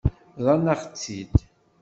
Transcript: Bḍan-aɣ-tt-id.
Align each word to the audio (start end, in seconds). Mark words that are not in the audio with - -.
Bḍan-aɣ-tt-id. 0.37 1.33